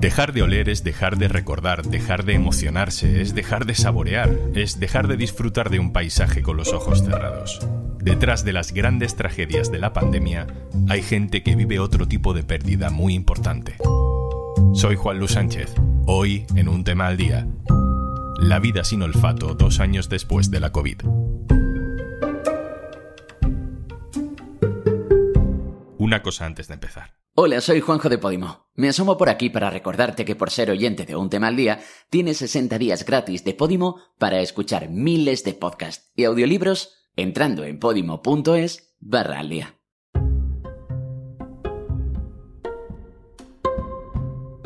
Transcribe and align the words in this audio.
Dejar 0.00 0.32
de 0.32 0.40
oler 0.40 0.70
es 0.70 0.82
dejar 0.82 1.18
de 1.18 1.28
recordar, 1.28 1.82
dejar 1.82 2.24
de 2.24 2.32
emocionarse, 2.32 3.20
es 3.20 3.34
dejar 3.34 3.66
de 3.66 3.74
saborear, 3.74 4.34
es 4.54 4.80
dejar 4.80 5.08
de 5.08 5.18
disfrutar 5.18 5.68
de 5.68 5.78
un 5.78 5.92
paisaje 5.92 6.40
con 6.42 6.56
los 6.56 6.72
ojos 6.72 7.04
cerrados. 7.04 7.60
Detrás 7.98 8.42
de 8.42 8.54
las 8.54 8.72
grandes 8.72 9.14
tragedias 9.14 9.70
de 9.70 9.78
la 9.78 9.92
pandemia 9.92 10.46
hay 10.88 11.02
gente 11.02 11.42
que 11.42 11.54
vive 11.54 11.80
otro 11.80 12.08
tipo 12.08 12.32
de 12.32 12.42
pérdida 12.44 12.88
muy 12.88 13.12
importante. 13.12 13.76
Soy 14.72 14.96
Juan 14.96 15.18
Luis 15.18 15.32
Sánchez. 15.32 15.74
Hoy, 16.06 16.46
en 16.56 16.70
un 16.70 16.82
tema 16.82 17.06
al 17.06 17.18
día, 17.18 17.46
la 18.38 18.58
vida 18.58 18.84
sin 18.84 19.02
olfato 19.02 19.54
dos 19.54 19.80
años 19.80 20.08
después 20.08 20.50
de 20.50 20.60
la 20.60 20.72
COVID. 20.72 21.02
Una 25.98 26.22
cosa 26.22 26.46
antes 26.46 26.68
de 26.68 26.74
empezar. 26.74 27.19
Hola, 27.42 27.62
soy 27.62 27.80
Juanjo 27.80 28.10
de 28.10 28.18
Podimo. 28.18 28.66
Me 28.74 28.90
asomo 28.90 29.16
por 29.16 29.30
aquí 29.30 29.48
para 29.48 29.70
recordarte 29.70 30.26
que 30.26 30.36
por 30.36 30.50
ser 30.50 30.70
oyente 30.70 31.06
de 31.06 31.16
Un 31.16 31.30
tema 31.30 31.46
al 31.46 31.56
día, 31.56 31.80
tienes 32.10 32.36
60 32.36 32.76
días 32.76 33.06
gratis 33.06 33.44
de 33.44 33.54
Podimo 33.54 33.98
para 34.18 34.40
escuchar 34.40 34.90
miles 34.90 35.42
de 35.42 35.54
podcasts 35.54 36.12
y 36.14 36.24
audiolibros 36.24 37.08
entrando 37.16 37.64
en 37.64 37.78
podimo.es 37.78 38.94
barra 39.00 39.38
al 39.38 39.48
día. 39.48 39.78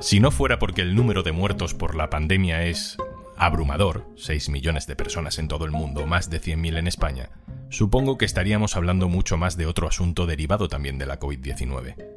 Si 0.00 0.19
no 0.19 0.33
fuera 0.33 0.59
porque 0.59 0.83
el 0.83 0.97
número 0.97 1.22
de 1.22 1.30
muertos 1.30 1.75
por 1.75 1.95
la 1.95 2.11
pandemia 2.11 2.64
es 2.64 2.97
abrumador, 3.36 4.09
6 4.16 4.48
millones 4.48 4.88
de 4.88 4.97
personas 4.97 5.38
en 5.38 5.47
todo 5.47 5.64
el 5.64 5.70
mundo, 5.70 6.09
más 6.09 6.28
de 6.28 6.41
100.000 6.41 6.78
en 6.78 6.88
España, 6.88 7.30
supongo 7.70 8.19
que 8.19 8.25
estaríamos 8.25 8.75
hablando 8.75 9.09
mucho 9.09 9.36
más 9.36 9.56
de 9.56 9.66
otro 9.66 9.86
asunto 9.86 10.27
derivado 10.27 10.66
también 10.66 10.98
de 10.98 11.06
la 11.06 11.20
COVID-19. 11.20 12.14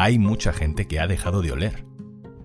Hay 0.00 0.18
mucha 0.18 0.54
gente 0.54 0.88
que 0.88 0.98
ha 0.98 1.06
dejado 1.06 1.42
de 1.42 1.52
oler. 1.52 1.84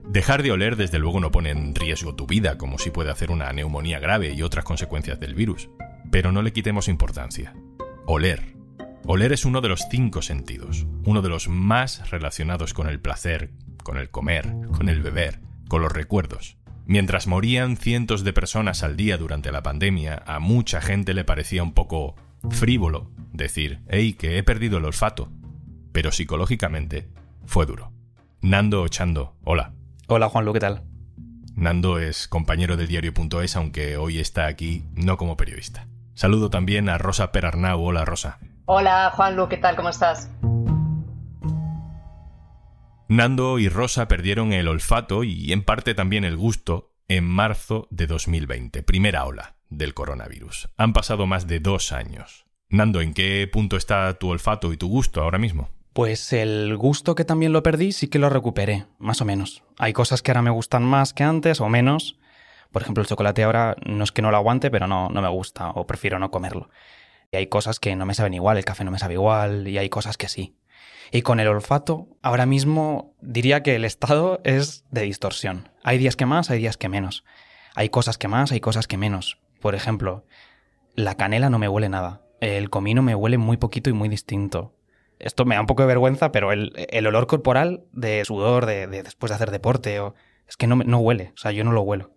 Dejar 0.09 0.43
de 0.43 0.51
oler 0.51 0.75
desde 0.75 0.99
luego 0.99 1.21
no 1.21 1.31
pone 1.31 1.51
en 1.51 1.73
riesgo 1.73 2.13
tu 2.13 2.27
vida, 2.27 2.57
como 2.57 2.77
si 2.77 2.89
puede 2.91 3.11
hacer 3.11 3.31
una 3.31 3.49
neumonía 3.53 3.97
grave 3.99 4.33
y 4.33 4.41
otras 4.41 4.65
consecuencias 4.65 5.21
del 5.21 5.35
virus. 5.35 5.69
Pero 6.11 6.33
no 6.33 6.41
le 6.41 6.51
quitemos 6.51 6.89
importancia. 6.89 7.55
Oler. 8.07 8.57
Oler 9.05 9.31
es 9.31 9.45
uno 9.45 9.61
de 9.61 9.69
los 9.69 9.85
cinco 9.89 10.21
sentidos, 10.21 10.85
uno 11.05 11.21
de 11.21 11.29
los 11.29 11.47
más 11.47 12.09
relacionados 12.09 12.73
con 12.73 12.89
el 12.89 12.99
placer, 12.99 13.51
con 13.85 13.99
el 13.99 14.09
comer, 14.09 14.53
con 14.75 14.89
el 14.89 15.01
beber, 15.01 15.39
con 15.69 15.81
los 15.81 15.93
recuerdos. 15.93 16.57
Mientras 16.85 17.25
morían 17.25 17.77
cientos 17.77 18.25
de 18.25 18.33
personas 18.33 18.83
al 18.83 18.97
día 18.97 19.17
durante 19.17 19.53
la 19.53 19.63
pandemia, 19.63 20.23
a 20.27 20.41
mucha 20.41 20.81
gente 20.81 21.13
le 21.13 21.23
parecía 21.23 21.63
un 21.63 21.73
poco 21.73 22.17
frívolo 22.49 23.11
decir, 23.31 23.79
hey, 23.87 24.11
que 24.11 24.37
he 24.37 24.43
perdido 24.43 24.77
el 24.77 24.83
olfato. 24.83 25.31
Pero 25.93 26.11
psicológicamente 26.11 27.07
fue 27.45 27.65
duro. 27.65 27.91
Nando 28.41 28.81
Ochando, 28.81 29.35
hola. 29.43 29.73
Hola 30.07 30.29
Juanlu, 30.29 30.53
¿qué 30.53 30.59
tal? 30.59 30.83
Nando 31.55 31.99
es 31.99 32.27
compañero 32.27 32.77
del 32.77 32.87
diario.es, 32.87 33.55
aunque 33.55 33.97
hoy 33.97 34.19
está 34.19 34.47
aquí 34.47 34.83
no 34.93 35.17
como 35.17 35.37
periodista. 35.37 35.87
Saludo 36.13 36.49
también 36.49 36.89
a 36.89 36.97
Rosa 36.97 37.31
Perarnau. 37.31 37.81
Hola, 37.81 38.05
Rosa. 38.05 38.39
Hola, 38.65 39.11
Juanlu, 39.15 39.47
¿qué 39.47 39.57
tal? 39.57 39.75
¿Cómo 39.75 39.89
estás? 39.89 40.29
Nando 43.07 43.59
y 43.59 43.69
Rosa 43.69 44.07
perdieron 44.07 44.51
el 44.51 44.67
olfato 44.67 45.23
y 45.23 45.51
en 45.53 45.63
parte 45.63 45.93
también 45.93 46.23
el 46.23 46.37
gusto 46.37 46.93
en 47.07 47.23
marzo 47.25 47.87
de 47.91 48.07
2020, 48.07 48.81
primera 48.83 49.25
ola 49.25 49.57
del 49.69 49.93
coronavirus. 49.93 50.69
Han 50.77 50.93
pasado 50.93 51.27
más 51.27 51.47
de 51.47 51.59
dos 51.59 51.91
años. 51.91 52.45
Nando, 52.69 53.01
¿en 53.01 53.13
qué 53.13 53.47
punto 53.51 53.77
está 53.77 54.11
tu 54.17 54.29
olfato 54.29 54.73
y 54.73 54.77
tu 54.77 54.87
gusto 54.87 55.21
ahora 55.21 55.37
mismo? 55.37 55.69
Pues 55.95 56.33
el 56.33 56.75
gusto 56.75 57.15
que 57.15 57.23
también 57.23 57.53
lo 57.53 57.63
perdí 57.63 57.93
sí 57.93 58.09
que 58.09 58.19
lo 58.19 58.29
recuperé, 58.29 58.85
más 58.97 59.21
o 59.21 59.25
menos. 59.25 59.63
Hay 59.77 59.93
cosas 59.93 60.21
que 60.21 60.29
ahora 60.29 60.41
me 60.41 60.49
gustan 60.49 60.83
más 60.83 61.13
que 61.13 61.23
antes 61.23 61.61
o 61.61 61.69
menos. 61.69 62.19
Por 62.73 62.81
ejemplo, 62.81 63.01
el 63.01 63.07
chocolate 63.07 63.45
ahora 63.45 63.77
no 63.85 64.03
es 64.03 64.11
que 64.11 64.21
no 64.21 64.29
lo 64.29 64.35
aguante, 64.35 64.69
pero 64.69 64.87
no, 64.87 65.07
no 65.07 65.21
me 65.21 65.29
gusta 65.29 65.69
o 65.69 65.87
prefiero 65.87 66.19
no 66.19 66.31
comerlo. 66.31 66.69
Y 67.31 67.37
hay 67.37 67.47
cosas 67.47 67.79
que 67.79 67.95
no 67.95 68.05
me 68.05 68.13
saben 68.13 68.33
igual, 68.33 68.57
el 68.57 68.65
café 68.65 68.83
no 68.83 68.91
me 68.91 68.99
sabe 68.99 69.13
igual 69.13 69.69
y 69.69 69.77
hay 69.77 69.87
cosas 69.87 70.17
que 70.17 70.27
sí. 70.27 70.57
Y 71.13 71.21
con 71.21 71.39
el 71.39 71.47
olfato, 71.47 72.09
ahora 72.21 72.45
mismo 72.45 73.15
diría 73.21 73.63
que 73.63 73.77
el 73.77 73.85
estado 73.85 74.41
es 74.43 74.83
de 74.91 75.03
distorsión. 75.03 75.69
Hay 75.81 75.97
días 75.97 76.17
que 76.17 76.25
más, 76.25 76.49
hay 76.49 76.59
días 76.59 76.75
que 76.75 76.89
menos. 76.89 77.23
Hay 77.73 77.87
cosas 77.87 78.17
que 78.17 78.27
más, 78.27 78.51
hay 78.51 78.59
cosas 78.59 78.87
que 78.87 78.97
menos. 78.97 79.39
Por 79.61 79.75
ejemplo, 79.75 80.25
la 80.93 81.15
canela 81.15 81.49
no 81.49 81.57
me 81.57 81.69
huele 81.69 81.87
nada. 81.87 82.21
El 82.41 82.69
comino 82.69 83.01
me 83.01 83.15
huele 83.15 83.37
muy 83.37 83.55
poquito 83.55 83.89
y 83.89 83.93
muy 83.93 84.09
distinto. 84.09 84.74
Esto 85.19 85.45
me 85.45 85.55
da 85.55 85.61
un 85.61 85.67
poco 85.67 85.83
de 85.83 85.87
vergüenza, 85.87 86.31
pero 86.31 86.51
el, 86.51 87.07
olor 87.07 87.27
corporal 87.27 87.83
de 87.91 88.23
sudor, 88.25 88.65
de, 88.65 88.87
después 88.87 89.29
de 89.29 89.35
hacer 89.35 89.51
deporte, 89.51 89.99
o, 89.99 90.13
es 90.47 90.57
que 90.57 90.67
no, 90.67 90.75
no 90.75 90.97
huele. 90.99 91.31
O 91.35 91.37
sea, 91.37 91.51
yo 91.51 91.63
no 91.63 91.71
lo 91.71 91.81
huelo. 91.81 92.11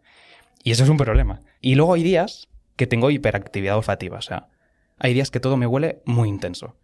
Y 0.63 0.73
eso 0.73 0.85
es 0.85 0.91
un 0.91 0.97
problema. 0.97 1.41
Y 1.61 1.75
luego 1.77 1.95
hay 1.95 2.03
días 2.03 2.49
que 2.77 2.87
tengo 2.87 3.11
hiperactividad 3.11 3.77
olfativa. 3.77 4.19
O 4.19 4.23
sea, 4.23 4.49
hay 4.99 5.15
días 5.15 5.31
que 5.31 5.41
todo 5.41 5.57
me 5.57 5.67
huele 5.67 6.03
muy 6.05 6.29
intenso. 6.29 6.77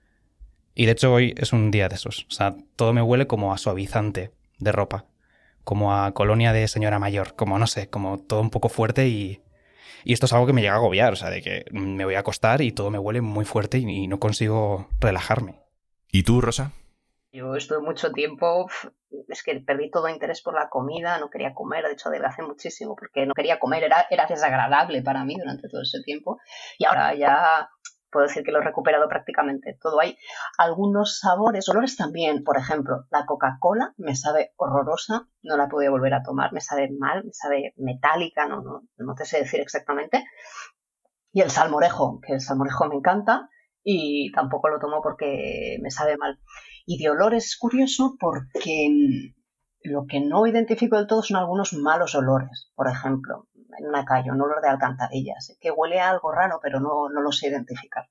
Y 0.74 0.86
de 0.86 0.92
hecho 0.92 1.12
hoy 1.12 1.34
es 1.36 1.52
un 1.52 1.70
día 1.70 1.88
de 1.88 1.96
esos. 1.96 2.26
O 2.28 2.32
sea, 2.32 2.56
todo 2.76 2.92
me 2.92 3.02
huele 3.02 3.26
como 3.26 3.52
a 3.52 3.58
suavizante 3.58 4.32
de 4.58 4.72
ropa, 4.72 5.06
como 5.62 5.94
a 5.94 6.12
colonia 6.12 6.52
de 6.52 6.68
señora 6.68 6.98
mayor, 6.98 7.34
como 7.36 7.58
no 7.58 7.66
sé, 7.66 7.88
como 7.88 8.18
todo 8.18 8.40
un 8.40 8.50
poco 8.50 8.68
fuerte 8.68 9.08
y, 9.08 9.40
y 10.04 10.12
esto 10.12 10.26
es 10.26 10.32
algo 10.32 10.46
que 10.46 10.52
me 10.52 10.60
llega 10.60 10.74
a 10.74 10.76
agobiar, 10.76 11.12
o 11.12 11.16
sea, 11.16 11.30
de 11.30 11.42
que 11.42 11.64
me 11.70 12.04
voy 12.04 12.14
a 12.14 12.20
acostar 12.20 12.60
y 12.60 12.72
todo 12.72 12.90
me 12.90 12.98
huele 12.98 13.22
muy 13.22 13.44
fuerte 13.44 13.78
y, 13.78 14.06
no 14.06 14.20
consigo 14.20 14.88
relajarme. 15.00 15.60
¿Y 16.14 16.22
tú, 16.22 16.40
Rosa? 16.40 16.70
Yo 17.32 17.56
estuve 17.56 17.80
mucho 17.80 18.12
tiempo, 18.12 18.68
es 19.26 19.42
que 19.42 19.58
perdí 19.58 19.90
todo 19.90 20.08
interés 20.08 20.42
por 20.42 20.54
la 20.54 20.68
comida, 20.68 21.18
no 21.18 21.28
quería 21.28 21.54
comer, 21.54 21.84
de 21.84 21.94
hecho 21.94 22.08
hace 22.24 22.42
muchísimo 22.42 22.94
porque 22.94 23.26
no 23.26 23.34
quería 23.34 23.58
comer, 23.58 23.82
era, 23.82 24.06
era 24.08 24.24
desagradable 24.26 25.02
para 25.02 25.24
mí 25.24 25.34
durante 25.36 25.68
todo 25.68 25.82
ese 25.82 26.04
tiempo 26.04 26.38
y 26.78 26.84
ahora 26.84 27.16
ya 27.16 27.68
puedo 28.12 28.28
decir 28.28 28.44
que 28.44 28.52
lo 28.52 28.60
he 28.60 28.64
recuperado 28.64 29.08
prácticamente 29.08 29.76
todo. 29.82 29.98
Hay 29.98 30.16
algunos 30.56 31.18
sabores, 31.18 31.68
olores 31.68 31.96
también, 31.96 32.44
por 32.44 32.58
ejemplo, 32.58 33.06
la 33.10 33.26
Coca-Cola 33.26 33.92
me 33.96 34.14
sabe 34.14 34.52
horrorosa, 34.54 35.26
no 35.42 35.56
la 35.56 35.66
podía 35.66 35.90
volver 35.90 36.14
a 36.14 36.22
tomar, 36.22 36.52
me 36.52 36.60
sabe 36.60 36.90
mal, 36.96 37.24
me 37.24 37.32
sabe 37.32 37.74
metálica, 37.76 38.46
no, 38.46 38.62
no, 38.62 38.82
no 38.98 39.14
te 39.16 39.24
sé 39.24 39.38
decir 39.38 39.58
exactamente. 39.58 40.24
Y 41.32 41.40
el 41.40 41.50
salmorejo, 41.50 42.20
que 42.24 42.34
el 42.34 42.40
salmorejo 42.40 42.86
me 42.86 42.94
encanta 42.94 43.48
y 43.84 44.32
tampoco 44.32 44.68
lo 44.68 44.80
tomo 44.80 45.00
porque 45.02 45.78
me 45.80 45.90
sabe 45.90 46.16
mal. 46.16 46.40
Y 46.86 46.98
de 47.02 47.10
olores 47.10 47.44
es 47.44 47.56
curioso 47.56 48.16
porque 48.18 48.88
mm, 48.90 49.90
lo 49.90 50.06
que 50.06 50.20
no 50.20 50.46
identifico 50.46 50.96
del 50.96 51.06
todo 51.06 51.22
son 51.22 51.36
algunos 51.36 51.74
malos 51.74 52.14
olores. 52.14 52.72
Por 52.74 52.88
ejemplo, 52.88 53.48
en 53.78 53.86
una 53.86 54.04
calle, 54.04 54.30
un 54.30 54.40
olor 54.40 54.62
de 54.62 54.70
alcantarillas, 54.70 55.56
que 55.60 55.70
huele 55.70 56.00
a 56.00 56.10
algo 56.10 56.32
raro, 56.32 56.58
pero 56.62 56.80
no, 56.80 57.08
no 57.10 57.20
lo 57.20 57.30
sé 57.30 57.48
identificar. 57.48 58.08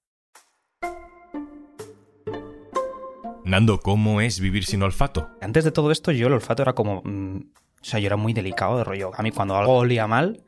Nando, 3.45 3.79
¿cómo 3.79 4.21
es 4.21 4.39
vivir 4.39 4.65
sin 4.65 4.83
olfato? 4.83 5.29
Antes 5.41 5.63
de 5.65 5.71
todo 5.71 5.91
esto, 5.91 6.11
yo 6.11 6.27
el 6.27 6.33
olfato 6.33 6.61
era 6.61 6.73
como. 6.73 7.01
Mm, 7.03 7.51
o 7.81 7.85
sea, 7.85 7.99
yo 7.99 8.07
era 8.07 8.15
muy 8.15 8.31
delicado 8.33 8.77
de 8.77 8.85
rollo. 8.85 9.11
A 9.15 9.21
mí, 9.21 9.31
cuando 9.31 9.57
algo 9.57 9.75
olía 9.75 10.07
mal, 10.07 10.43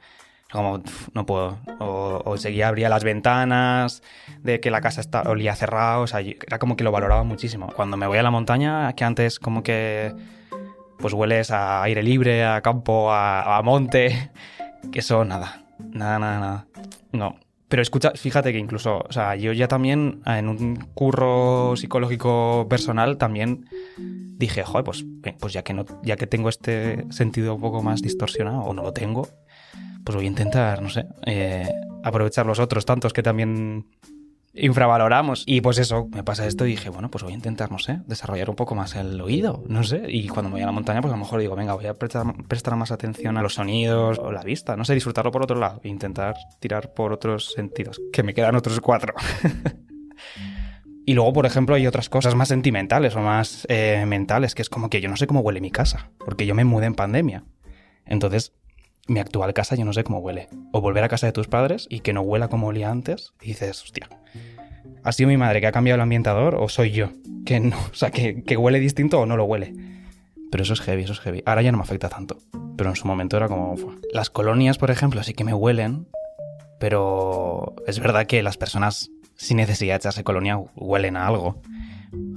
como, 0.52 0.82
no 1.14 1.26
puedo. 1.26 1.58
O, 1.80 2.38
seguía, 2.38 2.68
abría 2.68 2.90
las 2.90 3.04
ventanas, 3.04 4.02
de 4.42 4.60
que 4.60 4.72
la 4.72 4.82
casa 4.82 5.02
está, 5.02 5.24
olía 5.24 5.56
cerrado. 5.56 6.04
O 6.04 6.08
sea, 6.08 6.22
era 6.22 6.60
como 6.60 6.76
que 6.76 6.84
lo 6.84 6.92
valoraba 6.92 7.24
muchísimo. 7.24 7.68
Cuando 7.76 7.98
me 7.98 8.08
voy 8.08 8.18
a 8.18 8.24
la 8.24 8.32
montaña, 8.32 8.94
que 8.94 9.04
antes, 9.04 9.40
como 9.40 9.64
que. 9.64 10.14
Pues 10.98 11.14
hueles 11.14 11.52
a 11.52 11.84
aire 11.84 12.02
libre, 12.02 12.46
a 12.46 12.62
campo, 12.62 13.12
a, 13.12 13.58
a 13.58 13.62
monte 13.62 14.32
que 14.94 15.00
eso 15.00 15.26
nada, 15.26 15.66
nada, 15.78 16.20
nada, 16.20 16.40
nada. 16.40 16.68
No. 17.12 17.36
Pero 17.68 17.82
escucha, 17.82 18.12
fíjate 18.12 18.54
que 18.54 18.60
incluso, 18.60 19.00
o 19.00 19.12
sea, 19.12 19.36
yo 19.36 19.52
ya 19.52 19.68
también 19.68 20.22
en 20.26 20.48
un 20.48 20.76
curro 20.94 21.76
psicológico 21.76 22.68
personal 22.70 23.18
también 23.18 23.66
dije, 24.38 24.64
joder, 24.64 24.84
pues, 24.84 25.04
pues 25.40 25.54
ya 25.54 25.64
que 25.64 25.74
no, 25.74 25.86
ya 26.04 26.16
que 26.16 26.28
tengo 26.28 26.50
este 26.50 27.06
sentido 27.12 27.56
un 27.56 27.62
poco 27.62 27.82
más 27.82 28.02
distorsionado, 28.02 28.62
o 28.62 28.74
no 28.74 28.84
lo 28.84 28.94
tengo, 28.94 29.28
pues 30.06 30.16
voy 30.16 30.26
a 30.26 30.30
intentar, 30.30 30.82
no 30.82 30.90
sé, 30.90 31.08
eh, 31.26 31.68
aprovechar 32.04 32.46
los 32.46 32.60
otros 32.60 32.86
tantos 32.86 33.12
que 33.12 33.24
también 33.24 33.88
infravaloramos. 34.54 35.44
Y 35.46 35.62
pues 35.62 35.78
eso, 35.80 36.08
me 36.12 36.24
pasa 36.24 36.48
esto 36.48 36.66
y 36.66 36.72
dije, 36.72 36.90
bueno, 36.90 37.10
pues 37.10 37.24
voy 37.24 37.34
a 37.34 37.36
intentar, 37.36 37.72
no 37.72 37.80
sé, 37.80 38.00
desarrollar 38.08 38.50
un 38.50 38.56
poco 38.56 38.76
más 38.76 38.96
el 38.96 39.20
oído, 39.20 39.64
no 39.68 39.84
sé. 39.84 40.04
Y 40.08 40.28
cuando 40.28 40.50
me 40.50 40.54
voy 40.54 40.62
a 40.62 40.68
la 40.68 40.72
montaña, 40.72 41.02
pues 41.02 41.12
a 41.12 41.18
lo 41.18 41.24
mejor 41.24 41.40
digo, 41.42 41.56
venga, 41.56 41.74
voy 41.74 41.88
a 41.88 41.96
prestar, 41.96 42.76
más 42.76 42.92
atención 42.92 43.38
a 43.38 43.42
los 43.42 43.56
sonidos 43.56 44.20
o 44.20 44.32
la 44.32 44.44
vista, 44.44 44.76
no 44.76 44.86
sé, 44.86 44.94
disfrutarlo 44.94 45.32
por 45.32 45.44
otro 45.44 45.60
lado 45.60 45.82
e 45.84 45.90
intentar 45.90 46.36
tirar 46.60 46.94
por 46.94 47.12
otros 47.12 47.52
sentidos, 47.54 48.00
que 48.14 48.24
me 48.24 48.34
quedan 48.34 48.56
otros 48.56 48.80
cuatro. 48.82 49.14
y 51.06 51.14
luego, 51.14 51.34
por 51.34 51.46
ejemplo, 51.46 51.76
hay 51.76 51.88
otras 51.88 52.10
cosas 52.10 52.36
más 52.36 52.48
sentimentales 52.48 53.16
o 53.16 53.22
más 53.22 53.66
eh, 53.70 54.04
mentales, 54.08 54.56
que 54.56 54.62
es 54.62 54.70
como 54.70 54.90
que 54.90 55.02
yo 55.02 55.10
no 55.10 55.18
sé 55.18 55.28
cómo 55.28 55.42
huele 55.42 55.62
mi 55.62 55.72
casa, 55.72 56.12
porque 56.20 56.46
yo 56.46 56.56
me 56.56 56.64
mudé 56.64 56.86
en 56.86 56.96
pandemia. 56.96 57.44
Entonces, 58.06 58.54
mi 59.08 59.20
actual 59.20 59.54
casa 59.54 59.76
yo 59.76 59.86
no 59.86 59.94
sé 59.94 60.04
cómo 60.04 60.20
huele. 60.20 60.50
O 60.72 60.82
volver 60.82 61.04
a 61.04 61.10
casa 61.10 61.28
de 61.28 61.34
tus 61.34 61.48
padres 61.48 61.88
y 61.90 62.00
que 62.00 62.14
no 62.14 62.22
huela 62.22 62.48
como 62.48 62.68
olía 62.68 62.90
antes, 62.90 63.34
y 63.42 63.48
dices, 63.48 63.84
hostia, 63.84 64.10
¿ha 65.04 65.12
sido 65.12 65.30
mi 65.30 65.38
madre 65.38 65.62
que 65.62 65.68
ha 65.68 65.72
cambiado 65.72 65.96
el 65.96 66.02
ambientador 66.02 66.56
o 66.56 66.70
soy 66.70 66.92
yo? 66.92 67.10
Que 67.46 67.60
no, 67.60 67.78
o 67.78 67.94
sea, 67.94 68.10
que, 68.10 68.58
huele 68.58 68.80
distinto 68.80 69.20
o 69.20 69.28
no 69.28 69.38
lo 69.38 69.46
huele. 69.46 69.72
Pero 70.50 70.64
eso 70.64 70.74
es 70.74 70.82
heavy, 70.82 71.04
eso 71.04 71.14
es 71.14 71.20
heavy. 71.20 71.44
Ahora 71.46 71.62
ya 71.62 71.72
no 71.72 71.78
me 71.78 71.84
afecta 71.84 72.10
tanto. 72.10 72.40
Pero 72.76 72.90
en 72.90 72.96
su 72.96 73.06
momento 73.06 73.38
era 73.38 73.48
como... 73.48 73.76
Las 74.12 74.32
colonias, 74.32 74.80
por 74.80 74.90
ejemplo, 74.90 75.22
sí 75.22 75.36
que 75.36 75.44
me 75.44 75.54
huelen. 75.54 76.08
Pero 76.80 77.76
es 77.86 78.00
verdad 78.00 78.26
que 78.26 78.42
las 78.42 78.58
personas 78.58 79.12
sin 79.36 79.58
necesidad 79.58 79.94
de 79.94 79.98
echarse 79.98 80.24
colonia 80.24 80.58
huelen 80.76 81.18
a 81.18 81.28
algo. 81.28 81.62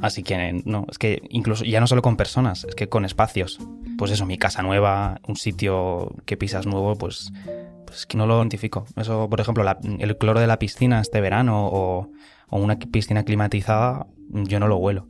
Así 0.02 0.22
que 0.22 0.62
no, 0.64 0.86
es 0.88 0.98
que 0.98 1.22
incluso 1.30 1.64
ya 1.64 1.80
no 1.80 1.86
solo 1.86 2.02
con 2.02 2.16
personas, 2.16 2.64
es 2.64 2.74
que 2.74 2.88
con 2.88 3.04
espacios. 3.04 3.58
Pues 3.96 4.10
eso, 4.10 4.26
mi 4.26 4.38
casa 4.38 4.62
nueva, 4.62 5.20
un 5.26 5.36
sitio 5.36 6.14
que 6.24 6.36
pisas 6.36 6.66
nuevo, 6.66 6.96
pues, 6.96 7.32
pues 7.86 8.06
que 8.06 8.16
no 8.16 8.26
lo 8.26 8.38
identifico. 8.38 8.86
Eso, 8.96 9.28
por 9.28 9.40
ejemplo, 9.40 9.64
el 9.98 10.18
cloro 10.18 10.40
de 10.40 10.46
la 10.46 10.58
piscina 10.58 11.00
este 11.00 11.20
verano 11.20 11.68
o, 11.70 12.10
una 12.50 12.78
piscina 12.78 13.24
climatizada, 13.24 14.06
yo 14.30 14.60
no 14.60 14.68
lo 14.68 14.76
huelo. 14.76 15.06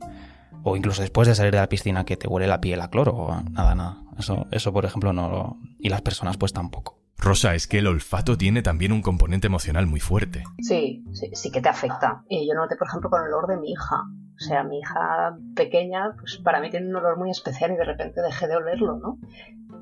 O 0.63 0.75
incluso 0.75 1.01
después 1.01 1.27
de 1.27 1.35
salir 1.35 1.53
de 1.53 1.59
la 1.59 1.69
piscina 1.69 2.03
que 2.03 2.17
te 2.17 2.27
huele 2.27 2.47
la 2.47 2.59
piel 2.59 2.81
a 2.81 2.89
cloro, 2.89 3.13
o 3.13 3.41
nada, 3.51 3.75
nada. 3.75 4.01
Eso, 4.17 4.47
eso 4.51 4.73
por 4.73 4.85
ejemplo, 4.85 5.13
no 5.13 5.29
lo... 5.29 5.57
Y 5.79 5.89
las 5.89 6.01
personas 6.01 6.35
pues 6.35 6.51
tampoco. 6.51 6.98
Rosa, 7.21 7.53
es 7.53 7.67
que 7.67 7.79
el 7.79 7.87
olfato 7.87 8.37
tiene 8.37 8.61
también 8.61 8.93
un 8.93 9.01
componente 9.01 9.47
emocional 9.47 9.85
muy 9.87 9.99
fuerte. 9.99 10.43
Sí, 10.59 11.03
sí, 11.11 11.29
sí 11.33 11.51
que 11.51 11.61
te 11.61 11.67
afecta. 11.67 12.23
Y 12.29 12.47
yo 12.47 12.55
noté, 12.55 12.77
por 12.77 12.87
ejemplo, 12.87 13.09
con 13.09 13.21
el 13.21 13.33
olor 13.33 13.47
de 13.47 13.57
mi 13.57 13.71
hija. 13.71 14.03
O 14.35 14.41
sea, 14.41 14.63
mi 14.63 14.79
hija 14.79 15.35
pequeña, 15.53 16.15
pues 16.17 16.37
para 16.37 16.61
mí 16.61 16.69
tiene 16.69 16.87
un 16.87 16.95
olor 16.95 17.17
muy 17.17 17.29
especial 17.29 17.73
y 17.73 17.75
de 17.75 17.83
repente 17.83 18.21
dejé 18.21 18.47
de 18.47 18.55
olerlo, 18.55 18.97
¿no? 18.97 19.19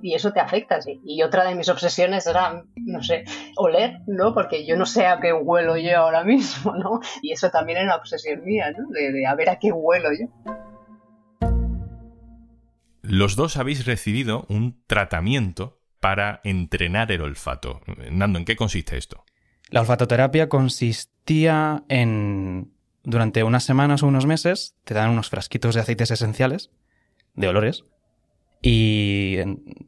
Y 0.02 0.16
eso 0.16 0.34
te 0.34 0.40
afecta, 0.40 0.82
sí. 0.82 1.00
Y 1.06 1.22
otra 1.22 1.48
de 1.48 1.54
mis 1.54 1.70
obsesiones 1.70 2.26
era, 2.26 2.64
no 2.76 3.04
sé, 3.04 3.24
oler, 3.56 4.00
¿no? 4.08 4.34
Porque 4.34 4.66
yo 4.66 4.76
no 4.76 4.88
sé 4.88 5.06
a 5.06 5.20
qué 5.20 5.32
huelo 5.32 5.78
yo 5.78 5.96
ahora 5.96 6.24
mismo, 6.24 6.76
¿no? 6.76 7.02
Y 7.22 7.34
eso 7.34 7.52
también 7.52 7.78
era 7.78 7.86
una 7.86 7.98
obsesión 7.98 8.44
mía, 8.44 8.72
¿no? 8.76 8.88
De, 8.90 9.12
de 9.12 9.28
a 9.28 9.36
ver 9.36 9.52
a 9.52 9.60
qué 9.60 9.72
huelo 9.72 10.10
yo. 10.12 10.28
Los 13.04 13.36
dos 13.36 13.58
habéis 13.58 13.86
recibido 13.86 14.46
un 14.50 14.84
tratamiento 14.88 15.77
para 16.00 16.42
entrenar 16.44 17.12
el 17.12 17.22
olfato. 17.22 17.82
Nando, 18.12 18.40
¿en 18.40 18.46
qué 18.46 18.56
consiste 18.56 18.98
esto? 18.98 19.26
La 19.70 19.82
olfatoterapia 19.82 20.48
consistía 20.48 21.84
en, 21.90 22.72
durante 23.04 23.44
unas 23.44 23.64
semanas 23.64 24.04
o 24.04 24.08
unos 24.08 24.26
meses, 24.26 24.76
te 24.84 24.94
dan 24.94 25.10
unos 25.10 25.30
frasquitos 25.30 25.76
de 25.76 25.82
aceites 25.82 26.12
esenciales, 26.12 26.72
de 27.36 27.48
olores, 27.48 27.84
y 28.62 29.38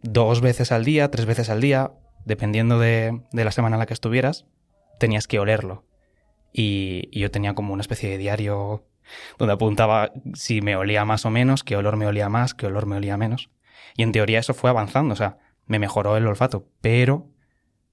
dos 0.03 0.41
veces 0.41 0.71
al 0.71 0.85
día, 0.85 1.09
tres 1.09 1.25
veces 1.25 1.49
al 1.49 1.61
día, 1.61 1.91
dependiendo 2.25 2.79
de, 2.79 3.21
la 3.31 3.51
semana 3.51 3.75
en 3.75 3.79
la 3.79 3.85
que 3.85 3.93
estuvieras, 3.93 4.45
tenías 4.99 5.27
que 5.27 5.39
olerlo. 5.39 5.85
Y, 6.51 7.07
y, 7.11 7.19
yo 7.19 7.31
tenía 7.31 7.53
como 7.53 7.73
una 7.73 7.81
especie 7.81 8.09
de 8.09 8.17
diario 8.17 8.85
donde 9.37 9.53
apuntaba 9.53 10.11
si 10.33 10.61
me 10.61 10.75
olía 10.75 11.05
más 11.05 11.25
o 11.25 11.29
menos, 11.29 11.63
qué 11.63 11.75
olor 11.75 11.95
me 11.95 12.07
olía 12.07 12.29
más, 12.29 12.53
qué 12.53 12.67
olor 12.67 12.85
me 12.85 12.97
olía 12.97 13.17
menos. 13.17 13.49
Y 13.95 14.03
en 14.03 14.11
teoría 14.11 14.39
eso 14.39 14.53
fue 14.53 14.69
avanzando, 14.69 15.13
o 15.13 15.17
sea, 15.17 15.37
me 15.69 15.79
mejoró 15.79 16.17
el 16.17 16.27
olfato, 16.27 16.65
pero 16.81 17.29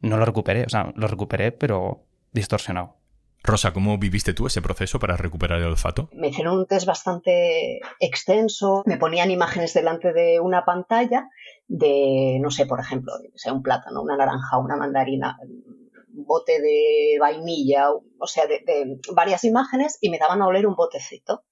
no 0.00 0.17
lo 0.17 0.25
recuperé. 0.25 0.64
O 0.64 0.69
sea, 0.69 0.93
lo 0.96 1.06
recuperé, 1.06 1.52
pero 1.52 2.06
distorsionado. 2.32 2.96
Rosa, 3.44 3.73
¿cómo 3.73 3.99
viviste 3.99 4.32
tú 4.32 4.46
ese 4.46 4.62
proceso 4.62 4.99
para 4.99 5.17
recuperar 5.17 5.61
el 5.61 5.67
olfato? 5.67 6.08
Me 6.12 6.28
hicieron 6.28 6.58
un 6.58 6.67
test 6.67 6.87
bastante 6.87 7.81
extenso, 8.00 8.82
me 8.87 8.96
ponían 8.96 9.31
imágenes 9.31 9.73
delante 9.75 10.12
de 10.12 10.40
una 10.40 10.64
pantalla 10.64 11.28
de, 11.69 12.38
no 12.40 12.50
sé, 12.50 12.67
por 12.67 12.81
ejemplo, 12.81 13.12
sea 13.34 13.52
un 13.52 13.62
plátano, 13.62 14.02
una 14.02 14.17
naranja, 14.17 14.58
una 14.58 14.76
mandarina, 14.76 15.38
un 15.43 16.25
bote 16.25 16.61
de 16.61 17.19
vainilla, 17.20 17.90
o 17.93 18.26
sea, 18.26 18.46
de, 18.46 18.62
de 18.67 18.99
varias 19.14 19.44
imágenes 19.44 19.99
y 20.00 20.08
me 20.08 20.19
daban 20.19 20.43
a 20.43 20.46
oler 20.49 20.67
un 20.67 20.75
botecito. 20.75 21.44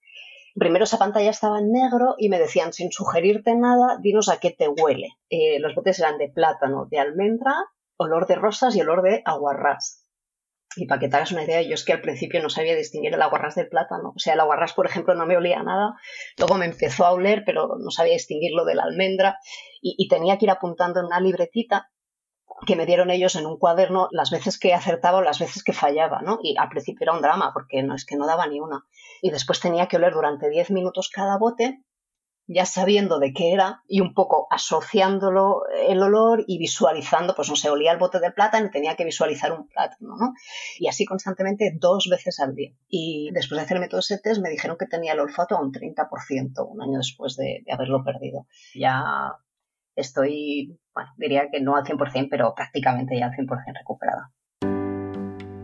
Primero 0.55 0.85
esa 0.85 0.99
pantalla 0.99 1.31
estaba 1.31 1.59
en 1.59 1.73
negro 1.73 2.15
y 2.17 2.29
me 2.29 2.39
decían, 2.39 2.73
sin 2.73 2.93
sugerirte 2.93 3.56
nada, 3.56 3.99
dinos 4.01 4.29
a 4.29 4.39
qué 4.39 4.51
te 4.51 4.69
huele. 4.69 5.09
Eh, 5.29 5.59
los 5.59 5.75
botes 5.75 5.99
eran 5.99 6.17
de 6.19 6.29
plátano, 6.29 6.87
de 6.91 7.01
almendra, 7.01 7.55
olor 7.97 8.27
de 8.27 8.37
rosas 8.37 8.77
y 8.77 8.81
olor 8.81 9.03
de 9.03 9.23
aguarrás. 9.25 10.06
Y 10.77 10.87
para 10.87 11.01
que 11.01 11.09
te 11.09 11.17
hagas 11.17 11.33
una 11.33 11.45
idea, 11.45 11.62
yo 11.62 11.75
es 11.75 11.85
que 11.85 11.93
al 11.93 12.01
principio 12.01 12.43
no 12.43 12.51
sabía 12.51 12.75
distinguir 12.75 13.15
el 13.15 13.23
aguarrás 13.23 13.55
del 13.55 13.69
plátano. 13.69 14.12
O 14.15 14.19
sea, 14.19 14.35
el 14.35 14.41
aguarrás, 14.41 14.73
por 14.73 14.87
ejemplo, 14.87 15.15
no 15.15 15.27
me 15.27 15.37
olía 15.37 15.62
nada. 15.62 15.95
Luego 16.37 16.56
me 16.56 16.67
empezó 16.67 17.05
a 17.05 17.12
oler, 17.12 17.43
pero 17.47 17.77
no 17.79 17.91
sabía 17.91 18.15
distinguirlo 18.15 18.65
de 18.65 18.75
la 18.75 18.85
almendra. 18.85 19.39
Y, 19.81 19.95
y 19.99 20.09
tenía 20.09 20.37
que 20.39 20.47
ir 20.47 20.51
apuntando 20.51 21.01
en 21.01 21.06
una 21.06 21.21
libretita 21.21 21.91
que 22.65 22.77
me 22.77 22.87
dieron 22.87 23.11
ellos 23.11 23.37
en 23.37 23.47
un 23.47 23.59
cuaderno 23.59 24.09
las 24.11 24.31
veces 24.31 24.59
que 24.59 24.75
acertaba 24.75 25.19
o 25.19 25.23
las 25.23 25.39
veces 25.39 25.63
que 25.63 25.73
fallaba, 25.73 26.23
¿no? 26.23 26.39
Y 26.43 26.57
al 26.59 26.69
principio 26.69 27.05
era 27.05 27.13
un 27.13 27.23
drama 27.23 27.53
porque 27.53 27.83
no 27.83 27.95
es 27.95 28.05
que 28.05 28.17
no 28.17 28.27
daba 28.27 28.47
ni 28.47 28.61
una. 28.61 28.85
Y 29.23 29.31
después 29.31 29.61
tenía 29.61 29.87
que 29.87 29.97
oler 29.97 30.13
durante 30.13 30.51
10 30.51 30.71
minutos 30.71 31.11
cada 31.13 31.39
bote, 31.39 31.83
ya 32.47 32.67
sabiendo 32.67 33.19
de 33.19 33.33
qué 33.33 33.53
era 33.53 33.83
y 33.89 34.01
un 34.01 34.13
poco 34.13 34.47
asociándolo 34.51 35.63
el 35.89 36.03
olor 36.03 36.45
y 36.47 36.59
visualizando, 36.59 37.35
pues 37.35 37.49
no 37.49 37.57
sé, 37.57 37.71
olía 37.71 37.93
el 37.93 37.99
bote 37.99 38.21
de 38.21 38.33
plátano 38.33 38.67
y 38.67 38.71
tenía 38.71 38.97
que 38.97 39.05
visualizar 39.05 39.53
un 39.53 39.67
plátano, 39.67 40.17
¿no? 40.17 40.35
Y 40.79 40.89
así 40.89 41.07
constantemente 41.07 41.73
dos 41.79 42.09
veces 42.11 42.41
al 42.41 42.55
día. 42.55 42.73
Y 42.89 43.31
después 43.33 43.59
de 43.59 43.65
hacerme 43.65 43.89
todo 43.89 44.01
ese 44.01 44.19
test 44.19 44.43
me 44.43 44.51
dijeron 44.51 44.77
que 44.79 44.87
tenía 44.87 45.15
el 45.15 45.21
olfato 45.21 45.57
a 45.57 45.63
un 45.63 45.73
30% 45.73 46.67
un 46.69 46.83
año 46.83 46.99
después 46.99 47.37
de, 47.37 47.63
de 47.65 47.73
haberlo 47.73 48.05
perdido. 48.05 48.47
Ya 48.75 49.39
estoy, 49.96 50.79
bueno, 50.94 51.11
diría 51.17 51.50
que 51.50 51.61
no 51.61 51.76
al 51.76 51.85
100%, 51.85 52.29
pero 52.31 52.55
prácticamente 52.55 53.19
ya 53.19 53.26
al 53.26 53.32
100% 53.32 53.49
recuperada. 53.79 54.31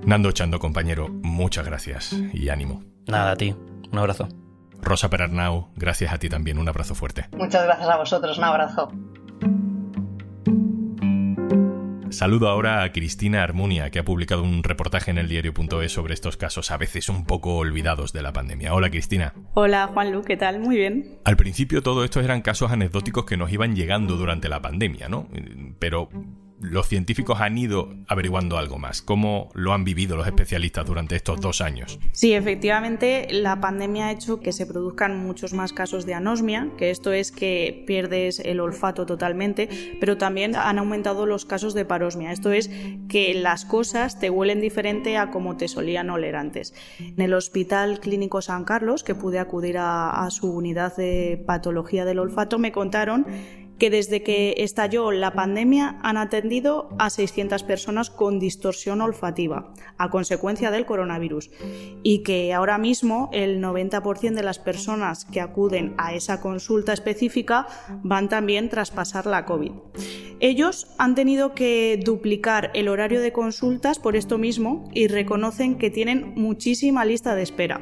Nando 0.04 0.32
Chando, 0.32 0.58
compañero, 0.58 1.08
muchas 1.08 1.66
gracias 1.66 2.12
y 2.32 2.48
ánimo. 2.48 2.82
Nada, 3.06 3.32
a 3.32 3.36
ti. 3.36 3.54
Un 3.92 3.98
abrazo. 3.98 4.28
Rosa 4.82 5.10
Perarnau, 5.10 5.68
gracias 5.76 6.12
a 6.12 6.18
ti 6.18 6.28
también. 6.28 6.58
Un 6.58 6.68
abrazo 6.68 6.94
fuerte. 6.94 7.26
Muchas 7.36 7.64
gracias 7.64 7.88
a 7.88 7.96
vosotros. 7.96 8.38
Un 8.38 8.44
abrazo. 8.44 8.90
Saludo 12.10 12.48
ahora 12.48 12.82
a 12.82 12.92
Cristina 12.92 13.42
Armunia, 13.42 13.90
que 13.90 14.00
ha 14.00 14.04
publicado 14.04 14.42
un 14.42 14.64
reportaje 14.64 15.10
en 15.10 15.18
el 15.18 15.28
diario.es 15.28 15.92
sobre 15.92 16.14
estos 16.14 16.36
casos 16.36 16.70
a 16.70 16.76
veces 16.76 17.08
un 17.08 17.24
poco 17.24 17.56
olvidados 17.56 18.12
de 18.12 18.22
la 18.22 18.32
pandemia. 18.32 18.74
Hola 18.74 18.90
Cristina. 18.90 19.32
Hola 19.54 19.86
Juanlu, 19.86 20.22
¿qué 20.22 20.36
tal? 20.36 20.58
Muy 20.58 20.76
bien. 20.76 21.18
Al 21.24 21.36
principio 21.36 21.82
todo 21.82 22.04
estos 22.04 22.24
eran 22.24 22.42
casos 22.42 22.72
anecdóticos 22.72 23.24
que 23.24 23.36
nos 23.36 23.52
iban 23.52 23.76
llegando 23.76 24.16
durante 24.16 24.48
la 24.48 24.60
pandemia, 24.60 25.08
¿no? 25.08 25.28
Pero 25.78 26.08
los 26.60 26.88
científicos 26.88 27.40
han 27.40 27.56
ido 27.56 27.94
averiguando 28.06 28.58
algo 28.58 28.78
más. 28.78 29.02
¿Cómo 29.02 29.48
lo 29.54 29.72
han 29.72 29.84
vivido 29.84 30.16
los 30.16 30.26
especialistas 30.26 30.84
durante 30.86 31.16
estos 31.16 31.40
dos 31.40 31.60
años? 31.60 31.98
Sí, 32.12 32.34
efectivamente, 32.34 33.28
la 33.30 33.60
pandemia 33.60 34.06
ha 34.06 34.12
hecho 34.12 34.40
que 34.40 34.52
se 34.52 34.66
produzcan 34.66 35.24
muchos 35.24 35.54
más 35.54 35.72
casos 35.72 36.04
de 36.06 36.14
anosmia, 36.14 36.68
que 36.76 36.90
esto 36.90 37.12
es 37.12 37.32
que 37.32 37.84
pierdes 37.86 38.40
el 38.40 38.60
olfato 38.60 39.06
totalmente, 39.06 39.68
pero 40.00 40.18
también 40.18 40.54
han 40.54 40.78
aumentado 40.78 41.26
los 41.26 41.46
casos 41.46 41.72
de 41.74 41.84
parosmia. 41.84 42.30
Esto 42.30 42.52
es 42.52 42.70
que 43.08 43.32
las 43.34 43.64
cosas 43.64 44.20
te 44.20 44.28
huelen 44.28 44.60
diferente 44.60 45.16
a 45.16 45.30
como 45.30 45.56
te 45.56 45.66
solían 45.66 46.10
oler 46.10 46.36
antes. 46.36 46.74
En 46.98 47.20
el 47.20 47.32
Hospital 47.32 48.00
Clínico 48.00 48.42
San 48.42 48.64
Carlos, 48.64 49.02
que 49.02 49.14
pude 49.14 49.38
acudir 49.38 49.78
a, 49.78 50.24
a 50.24 50.30
su 50.30 50.52
unidad 50.52 50.94
de 50.96 51.42
patología 51.46 52.04
del 52.04 52.18
olfato, 52.18 52.58
me 52.58 52.72
contaron 52.72 53.26
que 53.80 53.90
desde 53.90 54.22
que 54.22 54.54
estalló 54.58 55.10
la 55.10 55.32
pandemia 55.32 55.98
han 56.02 56.18
atendido 56.18 56.90
a 56.98 57.08
600 57.08 57.62
personas 57.64 58.10
con 58.10 58.38
distorsión 58.38 59.00
olfativa 59.00 59.72
a 59.96 60.10
consecuencia 60.10 60.70
del 60.70 60.84
coronavirus 60.84 61.50
y 62.02 62.22
que 62.22 62.52
ahora 62.52 62.76
mismo 62.76 63.30
el 63.32 63.60
90% 63.60 64.34
de 64.34 64.42
las 64.42 64.58
personas 64.58 65.24
que 65.24 65.40
acuden 65.40 65.94
a 65.96 66.14
esa 66.14 66.42
consulta 66.42 66.92
específica 66.92 67.66
van 68.02 68.28
también 68.28 68.68
tras 68.68 68.90
pasar 68.90 69.24
la 69.24 69.46
COVID. 69.46 69.72
Ellos 70.40 70.86
han 70.98 71.14
tenido 71.14 71.54
que 71.54 71.98
duplicar 72.04 72.70
el 72.74 72.88
horario 72.88 73.20
de 73.22 73.32
consultas 73.32 73.98
por 73.98 74.14
esto 74.14 74.36
mismo 74.36 74.90
y 74.92 75.08
reconocen 75.08 75.78
que 75.78 75.90
tienen 75.90 76.34
muchísima 76.36 77.06
lista 77.06 77.34
de 77.34 77.42
espera. 77.42 77.80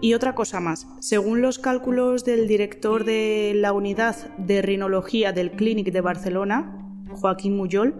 Y 0.00 0.14
otra 0.14 0.34
cosa 0.34 0.60
más, 0.60 0.86
según 1.00 1.40
los 1.40 1.58
cálculos 1.58 2.24
del 2.24 2.46
director 2.46 3.04
de 3.04 3.52
la 3.54 3.72
unidad 3.72 4.16
de 4.36 4.62
rinología 4.62 5.32
del 5.32 5.52
Clínic 5.52 5.90
de 5.90 6.00
Barcelona, 6.00 6.86
Joaquín 7.12 7.56
Muyol, 7.56 7.94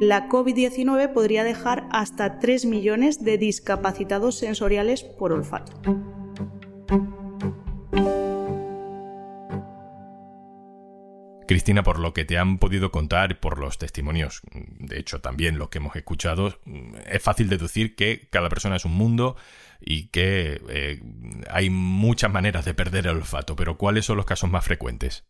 la 0.00 0.28
COVID-19 0.28 1.12
podría 1.12 1.44
dejar 1.44 1.86
hasta 1.90 2.38
3 2.38 2.66
millones 2.66 3.22
de 3.22 3.38
discapacitados 3.38 4.36
sensoriales 4.36 5.04
por 5.04 5.32
olfato. 5.32 5.72
Cristina, 11.54 11.84
por 11.84 12.00
lo 12.00 12.12
que 12.12 12.24
te 12.24 12.36
han 12.36 12.58
podido 12.58 12.90
contar, 12.90 13.38
por 13.38 13.60
los 13.60 13.78
testimonios, 13.78 14.42
de 14.52 14.98
hecho 14.98 15.20
también 15.20 15.56
los 15.56 15.68
que 15.68 15.78
hemos 15.78 15.94
escuchado, 15.94 16.58
es 17.06 17.22
fácil 17.22 17.48
deducir 17.48 17.94
que 17.94 18.26
cada 18.28 18.48
persona 18.48 18.74
es 18.74 18.84
un 18.84 18.96
mundo 18.96 19.36
y 19.80 20.08
que 20.08 20.60
eh, 20.68 21.00
hay 21.48 21.70
muchas 21.70 22.32
maneras 22.32 22.64
de 22.64 22.74
perder 22.74 23.06
el 23.06 23.18
olfato, 23.18 23.54
pero 23.54 23.78
¿cuáles 23.78 24.04
son 24.04 24.16
los 24.16 24.26
casos 24.26 24.50
más 24.50 24.64
frecuentes? 24.64 25.26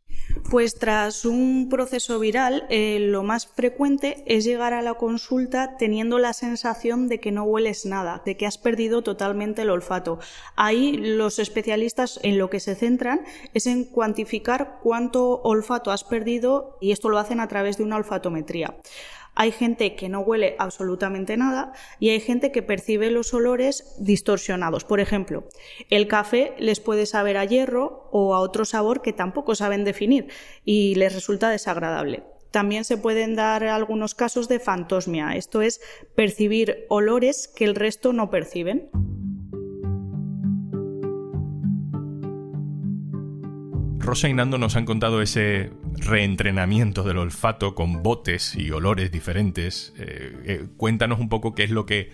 Pues 0.50 0.75
tras 0.75 1.25
un 1.25 1.68
proceso 1.71 2.18
viral, 2.18 2.66
eh, 2.68 2.99
lo 3.00 3.23
más 3.23 3.47
frecuente 3.47 4.25
es 4.26 4.44
llegar 4.44 4.73
a 4.73 4.83
la 4.83 4.94
consulta 4.94 5.76
teniendo 5.78 6.18
la 6.18 6.33
sensación 6.33 7.09
de 7.09 7.21
que 7.21 7.33
no 7.33 7.44
hueles 7.44 7.87
nada, 7.87 8.23
de 8.25 8.37
que 8.37 8.47
has 8.47 8.59
perdido 8.59 9.02
totalmente 9.02 9.62
el 9.62 9.71
olfato. 9.71 10.18
Ahí 10.56 10.97
los 10.97 11.38
especialistas 11.38 12.21
en 12.23 12.38
lo 12.38 12.50
que 12.50 12.61
se 12.61 12.75
centran 12.75 13.23
es 13.54 13.66
en 13.66 13.85
cuantificar 13.85 14.80
cuánto 14.83 15.40
olfato 15.42 15.90
has 15.90 16.04
perdido 16.04 16.78
y 16.80 16.92
esto 16.92 17.09
lo 17.09 17.18
hacen 17.18 17.40
a 17.40 17.49
través 17.49 17.78
de 17.78 17.85
una 17.85 17.97
olfatometría. 17.97 18.76
Hay 19.34 19.52
gente 19.52 19.96
que 19.96 20.08
no 20.08 20.20
huele 20.20 20.54
absolutamente 20.58 21.36
nada 21.36 21.72
y 21.98 22.10
hay 22.10 22.20
gente 22.20 22.52
que 22.52 22.62
percibe 22.62 23.10
los 23.10 23.34
olores 23.34 23.96
distorsionados. 23.98 24.84
Por 24.84 25.00
ejemplo, 25.00 25.48
el 25.90 26.06
café 26.08 26.54
les 26.58 26.80
puede 26.80 27.06
saber 27.06 27.36
a 27.36 27.44
hierro 27.44 28.08
o 28.12 28.34
a 28.34 28.40
otro 28.40 28.64
sabor 28.64 29.02
que 29.02 29.12
tampoco 29.12 29.54
saben 29.54 29.84
definir 29.84 30.28
y 30.64 30.94
les 30.94 31.14
resulta 31.14 31.50
desagradable. 31.50 32.22
También 32.50 32.84
se 32.84 32.96
pueden 32.96 33.34
dar 33.34 33.64
algunos 33.64 34.14
casos 34.14 34.46
de 34.46 34.60
fantosmia, 34.60 35.34
esto 35.34 35.60
es 35.60 35.80
percibir 36.14 36.86
olores 36.88 37.48
que 37.48 37.64
el 37.64 37.74
resto 37.74 38.12
no 38.12 38.30
perciben. 38.30 38.90
Rosa 44.04 44.28
y 44.28 44.34
Nando 44.34 44.58
nos 44.58 44.76
han 44.76 44.84
contado 44.84 45.23
ese 45.23 45.70
reentrenamiento 45.94 47.04
del 47.04 47.16
olfato 47.16 47.75
con 47.75 48.02
botes 48.02 48.54
y 48.54 48.70
olores 48.70 49.11
diferentes. 49.11 49.94
Eh, 49.99 50.32
eh, 50.44 50.66
cuéntanos 50.76 51.20
un 51.20 51.30
poco 51.30 51.54
qué 51.54 51.64
es 51.64 51.70
lo 51.70 51.87
que 51.87 52.11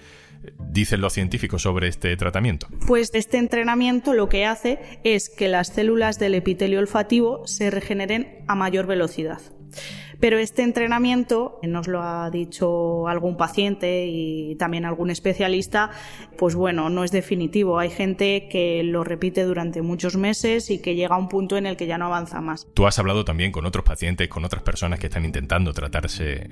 dicen 0.59 1.01
los 1.01 1.13
científicos 1.13 1.63
sobre 1.63 1.89
este 1.89 2.17
tratamiento. 2.17 2.69
Pues 2.87 3.11
este 3.13 3.39
entrenamiento 3.39 4.15
lo 4.15 4.29
que 4.29 4.47
hace 4.47 4.79
es 5.05 5.29
que 5.29 5.49
las 5.49 5.69
células 5.69 6.19
del 6.19 6.35
epitelio 6.37 6.79
olfativo 6.79 7.47
se 7.47 7.71
regeneren 7.71 8.45
a 8.47 8.55
mayor 8.55 8.87
velocidad. 8.87 9.41
Pero 10.21 10.39
este 10.39 10.63
entrenamiento, 10.63 11.59
nos 11.63 11.89
lo 11.89 12.03
ha 12.03 12.31
dicho 12.31 13.09
algún 13.09 13.39
paciente 13.39 14.07
y 14.07 14.55
también 14.57 14.85
algún 14.85 15.11
especialista, 15.11 15.91
pues 16.37 16.55
bueno, 16.55 16.91
no 16.91 17.05
es 17.05 17.11
definitivo. 17.11 17.79
Hay 17.79 17.89
gente 17.89 18.49
que 18.51 18.83
lo 18.85 19.03
repite 19.03 19.45
durante 19.45 19.81
muchos 19.81 20.17
meses 20.17 20.71
y 20.71 20.81
que 20.81 20.95
llega 20.95 21.15
a 21.15 21.19
un 21.19 21.29
punto 21.29 21.57
en 21.57 21.65
el 21.65 21.77
que 21.77 21.87
ya 21.87 21.97
no 21.97 22.07
avanza 22.07 22.43
más. 22.43 22.67
Tú 22.75 22.87
has 22.87 22.99
hablado 22.99 23.25
también 23.25 23.51
con 23.51 23.65
otros 23.65 23.85
pacientes, 23.85 24.29
con 24.29 24.45
otras 24.45 24.63
personas 24.63 25.01
que 25.01 25.07
están 25.07 25.25
intentando 25.25 25.73
tratarse 25.73 26.51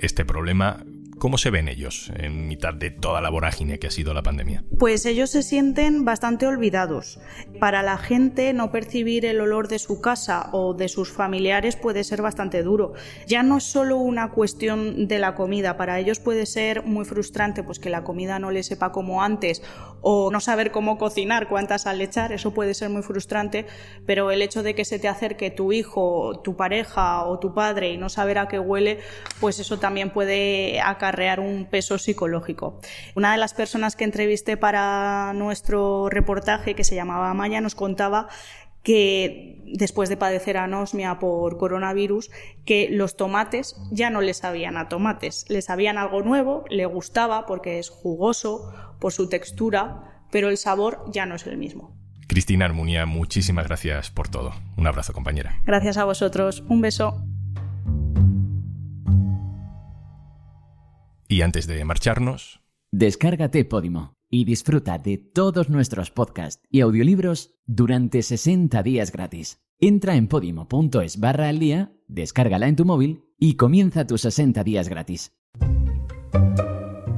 este 0.00 0.24
problema. 0.24 0.84
¿Cómo 1.18 1.38
se 1.38 1.50
ven 1.50 1.68
ellos 1.68 2.10
en 2.16 2.48
mitad 2.48 2.74
de 2.74 2.90
toda 2.90 3.20
la 3.20 3.30
vorágine 3.30 3.78
que 3.78 3.86
ha 3.86 3.90
sido 3.90 4.12
la 4.14 4.22
pandemia? 4.22 4.64
Pues 4.78 5.06
ellos 5.06 5.30
se 5.30 5.42
sienten 5.42 6.04
bastante 6.04 6.46
olvidados. 6.46 7.20
Para 7.60 7.82
la 7.82 7.98
gente 7.98 8.52
no 8.52 8.72
percibir 8.72 9.24
el 9.24 9.40
olor 9.40 9.68
de 9.68 9.78
su 9.78 10.00
casa 10.00 10.50
o 10.52 10.74
de 10.74 10.88
sus 10.88 11.12
familiares 11.12 11.76
puede 11.76 12.04
ser 12.04 12.20
bastante 12.20 12.62
duro. 12.62 12.94
Ya 13.26 13.42
no 13.42 13.58
es 13.58 13.64
solo 13.64 13.98
una 13.98 14.32
cuestión 14.32 15.06
de 15.06 15.18
la 15.18 15.34
comida, 15.34 15.76
para 15.76 15.98
ellos 16.00 16.18
puede 16.18 16.46
ser 16.46 16.82
muy 16.82 17.04
frustrante 17.04 17.62
pues 17.62 17.78
que 17.78 17.90
la 17.90 18.02
comida 18.02 18.38
no 18.38 18.50
les 18.50 18.66
sepa 18.66 18.90
como 18.90 19.22
antes 19.22 19.62
o 20.00 20.30
no 20.30 20.40
saber 20.40 20.72
cómo 20.72 20.98
cocinar, 20.98 21.48
cuántas 21.48 21.82
sal 21.82 22.00
echar, 22.00 22.32
eso 22.32 22.52
puede 22.52 22.74
ser 22.74 22.90
muy 22.90 23.02
frustrante, 23.02 23.66
pero 24.04 24.30
el 24.30 24.42
hecho 24.42 24.62
de 24.62 24.74
que 24.74 24.84
se 24.84 24.98
te 24.98 25.08
acerque 25.08 25.50
tu 25.50 25.72
hijo, 25.72 26.40
tu 26.42 26.56
pareja 26.56 27.24
o 27.24 27.38
tu 27.38 27.54
padre 27.54 27.92
y 27.92 27.96
no 27.96 28.08
saber 28.08 28.38
a 28.38 28.48
qué 28.48 28.58
huele, 28.58 28.98
pues 29.40 29.58
eso 29.60 29.78
también 29.78 30.10
puede 30.10 30.80
acabar 30.80 31.03
acarrear 31.04 31.40
un 31.40 31.66
peso 31.66 31.98
psicológico. 31.98 32.80
Una 33.14 33.32
de 33.32 33.38
las 33.38 33.54
personas 33.54 33.96
que 33.96 34.04
entrevisté 34.04 34.56
para 34.56 35.32
nuestro 35.34 36.08
reportaje, 36.08 36.74
que 36.74 36.84
se 36.84 36.94
llamaba 36.94 37.34
Maya, 37.34 37.60
nos 37.60 37.74
contaba 37.74 38.28
que 38.82 39.62
después 39.66 40.08
de 40.08 40.16
padecer 40.16 40.56
anosmia 40.58 41.18
por 41.18 41.56
coronavirus, 41.56 42.30
que 42.66 42.88
los 42.90 43.16
tomates 43.16 43.76
ya 43.90 44.10
no 44.10 44.20
le 44.20 44.34
sabían 44.34 44.76
a 44.76 44.88
tomates, 44.88 45.46
le 45.48 45.62
sabían 45.62 45.96
algo 45.96 46.22
nuevo, 46.22 46.64
le 46.68 46.84
gustaba 46.86 47.46
porque 47.46 47.78
es 47.78 47.88
jugoso, 47.88 48.72
por 49.00 49.12
su 49.12 49.28
textura, 49.28 50.22
pero 50.30 50.48
el 50.48 50.56
sabor 50.56 51.02
ya 51.10 51.26
no 51.26 51.34
es 51.34 51.46
el 51.46 51.56
mismo. 51.56 51.96
Cristina 52.26 52.64
Armunia, 52.64 53.06
muchísimas 53.06 53.66
gracias 53.66 54.10
por 54.10 54.28
todo. 54.28 54.52
Un 54.76 54.86
abrazo, 54.86 55.12
compañera. 55.12 55.60
Gracias 55.64 55.96
a 55.96 56.04
vosotros. 56.04 56.64
Un 56.68 56.80
beso. 56.80 57.22
Y 61.28 61.42
antes 61.42 61.66
de 61.66 61.84
marcharnos... 61.84 62.60
Descárgate 62.90 63.64
Podimo 63.64 64.14
y 64.30 64.44
disfruta 64.44 64.98
de 64.98 65.18
todos 65.18 65.68
nuestros 65.68 66.10
podcasts 66.10 66.62
y 66.70 66.80
audiolibros 66.80 67.54
durante 67.66 68.22
60 68.22 68.82
días 68.82 69.12
gratis. 69.12 69.60
Entra 69.78 70.16
en 70.16 70.28
podimo.es 70.28 71.18
barra 71.18 71.48
al 71.48 71.58
día, 71.58 71.92
descárgala 72.08 72.68
en 72.68 72.76
tu 72.76 72.84
móvil 72.84 73.24
y 73.38 73.54
comienza 73.54 74.06
tus 74.06 74.22
60 74.22 74.64
días 74.64 74.88
gratis. 74.88 75.32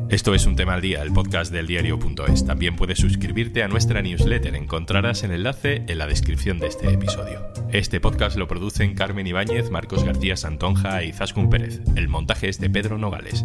Esto 0.08 0.34
es 0.34 0.46
un 0.46 0.56
tema 0.56 0.75
al 0.75 0.80
día, 0.80 1.02
el 1.02 1.12
podcast 1.12 1.52
del 1.52 1.66
diario.es. 1.66 2.46
También 2.46 2.76
puedes 2.76 2.98
suscribirte 2.98 3.62
a 3.62 3.68
nuestra 3.68 4.02
newsletter. 4.02 4.54
Encontrarás 4.54 5.25
el 5.25 5.32
enlace 5.32 5.84
en 5.88 5.98
la 5.98 6.06
descripción 6.06 6.58
de 6.58 6.68
este 6.68 6.92
episodio. 6.92 7.40
Este 7.72 8.00
podcast 8.00 8.36
lo 8.36 8.46
producen 8.46 8.94
Carmen 8.94 9.26
Ibáñez, 9.26 9.70
Marcos 9.70 10.04
García 10.04 10.36
Santonja 10.36 11.02
y 11.02 11.12
Zaskun 11.12 11.50
Pérez. 11.50 11.80
El 11.96 12.08
montaje 12.08 12.48
es 12.48 12.60
de 12.60 12.70
Pedro 12.70 12.98
Nogales. 12.98 13.44